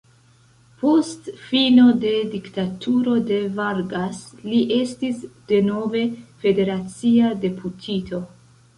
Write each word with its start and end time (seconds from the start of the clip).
Post 0.83 1.27
fino 1.49 1.85
de 2.05 2.13
diktaturo 2.31 3.15
de 3.33 3.39
Vargas 3.61 4.25
li 4.49 4.65
estis 4.81 5.23
denove 5.55 6.05
federacia 6.47 7.35
deputito. 7.49 8.29